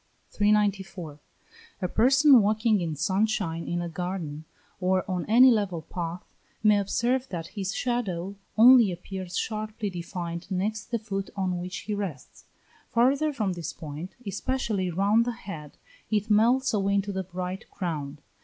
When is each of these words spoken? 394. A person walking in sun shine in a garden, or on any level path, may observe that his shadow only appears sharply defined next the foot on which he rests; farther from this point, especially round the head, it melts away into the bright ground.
394. 0.31 1.19
A 1.79 1.87
person 1.87 2.41
walking 2.41 2.81
in 2.81 2.95
sun 2.95 3.27
shine 3.27 3.67
in 3.67 3.83
a 3.83 3.87
garden, 3.87 4.45
or 4.79 5.05
on 5.07 5.27
any 5.27 5.51
level 5.51 5.83
path, 5.83 6.23
may 6.63 6.79
observe 6.79 7.29
that 7.29 7.49
his 7.53 7.71
shadow 7.75 8.35
only 8.57 8.91
appears 8.91 9.37
sharply 9.37 9.91
defined 9.91 10.49
next 10.49 10.85
the 10.89 10.97
foot 10.97 11.29
on 11.35 11.59
which 11.59 11.77
he 11.81 11.93
rests; 11.93 12.45
farther 12.89 13.31
from 13.31 13.53
this 13.53 13.73
point, 13.73 14.15
especially 14.25 14.89
round 14.89 15.23
the 15.23 15.33
head, 15.33 15.77
it 16.09 16.31
melts 16.31 16.73
away 16.73 16.95
into 16.95 17.11
the 17.11 17.21
bright 17.21 17.65
ground. 17.69 18.21